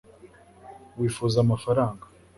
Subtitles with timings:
[0.99, 2.05] wifuza amafaranga